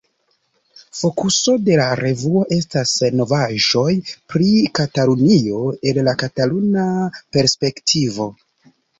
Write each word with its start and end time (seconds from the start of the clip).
Fokuso 0.99 1.51
de 1.65 1.73
la 1.79 1.83
revuo 1.99 2.39
estas 2.55 2.93
novaĵoj 3.19 3.91
pri 4.33 4.47
Katalunio 4.79 5.59
el 5.91 5.99
la 6.07 6.15
kataluna 6.23 6.87
perspektivo. 7.37 8.27